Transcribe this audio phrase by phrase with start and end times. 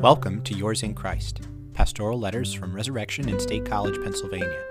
[0.00, 1.40] Welcome to Yours in Christ,
[1.74, 4.64] pastoral letters from Resurrection in State College, Pennsylvania.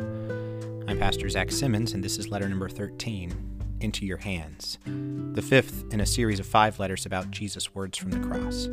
[0.88, 3.34] I'm Pastor Zach Simmons, and this is letter number 13
[3.82, 8.12] Into Your Hands, the fifth in a series of five letters about Jesus' words from
[8.12, 8.70] the cross.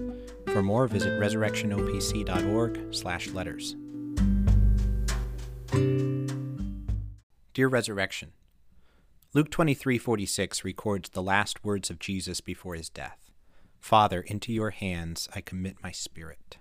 [0.53, 3.75] For more, visit resurrectionopc.org/slash letters.
[7.53, 8.31] Dear Resurrection,
[9.33, 13.24] Luke 23:46 records the last words of Jesus before his death.
[13.85, 16.57] Father, into your hands I commit my spirit.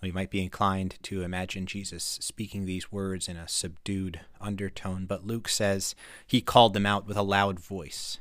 [0.00, 5.26] We might be inclined to imagine Jesus speaking these words in a subdued undertone, but
[5.26, 5.94] Luke says
[6.26, 8.20] he called them out with a loud voice.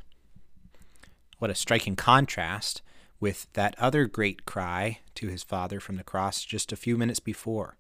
[1.39, 2.81] What a striking contrast
[3.21, 7.21] with that other great cry to his Father from the cross just a few minutes
[7.21, 7.77] before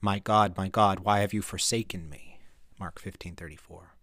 [0.00, 2.38] My God, my God, why have you forsaken me?
[2.78, 3.96] Mark 15:34.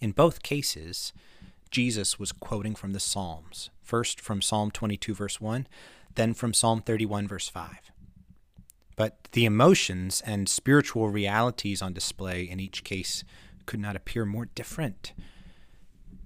[0.00, 1.12] In both cases,
[1.70, 5.66] Jesus was quoting from the Psalms, first from Psalm 22, verse 1,
[6.14, 7.90] then from Psalm 31, verse 5.
[8.96, 13.22] But the emotions and spiritual realities on display in each case
[13.66, 15.12] could not appear more different.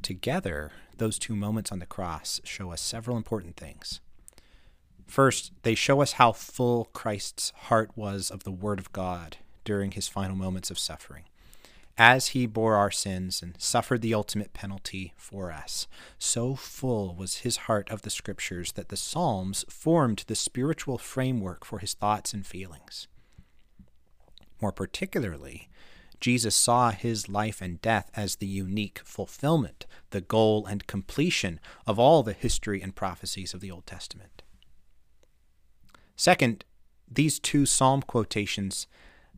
[0.00, 4.00] Together, those two moments on the cross show us several important things.
[5.06, 9.90] First, they show us how full Christ's heart was of the Word of God during
[9.90, 11.24] his final moments of suffering
[11.98, 15.86] as he bore our sins and suffered the ultimate penalty for us.
[16.18, 21.64] So full was his heart of the Scriptures that the Psalms formed the spiritual framework
[21.64, 23.08] for his thoughts and feelings.
[24.60, 25.68] More particularly,
[26.20, 31.98] Jesus saw his life and death as the unique fulfillment, the goal and completion of
[31.98, 34.42] all the history and prophecies of the Old Testament.
[36.14, 36.64] Second,
[37.10, 38.86] these two psalm quotations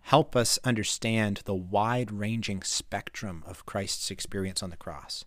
[0.05, 5.24] help us understand the wide ranging spectrum of Christ's experience on the cross.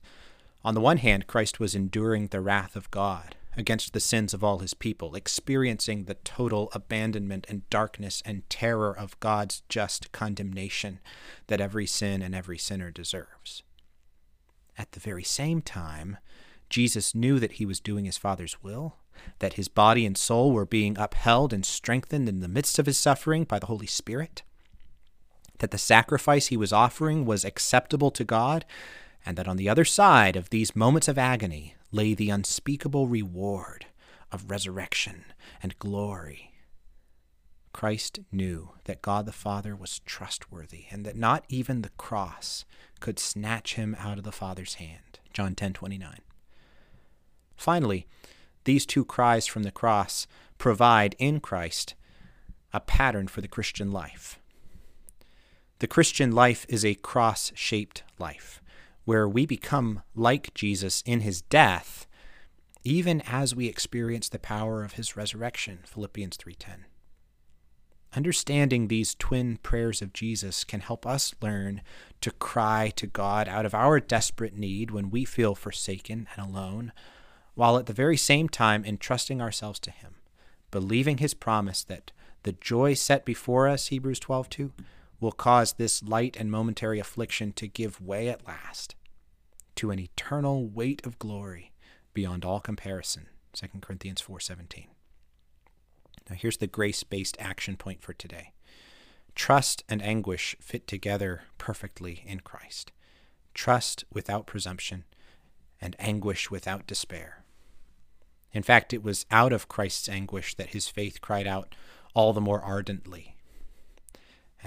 [0.64, 4.44] On the one hand, Christ was enduring the wrath of God against the sins of
[4.44, 10.99] all his people, experiencing the total abandonment and darkness and terror of God's just condemnation
[11.48, 13.64] that every sin and every sinner deserves.
[14.77, 16.17] At the very same time,
[16.70, 18.98] Jesus knew that he was doing his Father's will,
[19.39, 22.98] that his body and soul were being upheld and strengthened in the midst of his
[22.98, 24.44] suffering by the Holy Spirit,
[25.60, 28.66] that the sacrifice he was offering was acceptable to God,
[29.26, 33.86] and that on the other side of these moments of agony lay the unspeakable reward
[34.32, 35.26] of resurrection
[35.62, 36.54] and glory.
[37.73, 42.66] Christ knew that God the Father was trustworthy and that not even the cross
[43.00, 45.20] could snatch him out of the Father's hand.
[45.32, 46.22] John 10:29.
[47.56, 48.08] Finally,
[48.64, 50.26] these two cries from the cross
[50.58, 51.94] provide in Christ
[52.74, 54.39] a pattern for the Christian life.
[55.80, 58.64] The Christian life is a cross shaped life,
[59.05, 62.08] where we become like Jesus in his death,
[62.83, 65.80] even as we experience the power of his resurrection.
[65.86, 66.86] Philippians 3:10.
[68.14, 71.82] Understanding these twin prayers of Jesus can help us learn
[72.21, 76.92] to cry to God out of our desperate need when we feel forsaken and alone,
[77.54, 80.15] while at the very same time entrusting ourselves to him,
[80.71, 82.11] believing his promise that
[82.42, 84.71] the joy set before us, Hebrews 12:2,
[85.20, 88.95] will cause this light and momentary affliction to give way at last
[89.76, 91.72] to an eternal weight of glory
[92.14, 93.27] beyond all comparison.
[93.54, 94.88] 2 corinthians 4.17
[96.30, 98.54] now here's the grace-based action point for today.
[99.36, 102.92] Trust and anguish fit together perfectly in christ.
[103.54, 105.06] Trust without presumption
[105.80, 107.44] and anguish without despair.
[108.52, 111.76] In fact it was out of christ's anguish that his faith cried out
[112.14, 113.36] all the more ardently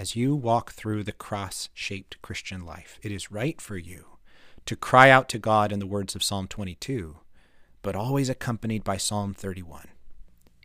[0.00, 4.06] as you walk through the cross shaped Christian life, it is right for you
[4.65, 7.19] to cry out to God in the words of Psalm 22,
[7.83, 9.89] but always accompanied by Psalm 31.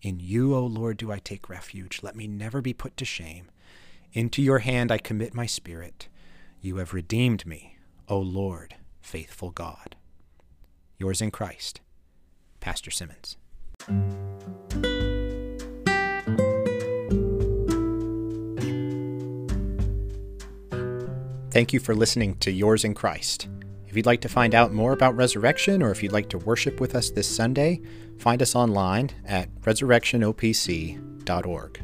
[0.01, 1.99] In you, O Lord, do I take refuge.
[2.01, 3.51] Let me never be put to shame.
[4.13, 6.07] Into your hand I commit my spirit.
[6.61, 9.97] You have redeemed me, O Lord, faithful God.
[10.97, 11.81] Yours in Christ,
[12.61, 13.35] Pastor Simmons.
[21.55, 23.47] Thank you for listening to Yours in Christ.
[23.87, 26.81] If you'd like to find out more about resurrection or if you'd like to worship
[26.81, 27.81] with us this Sunday,
[28.19, 31.81] find us online at resurrectionopc.org.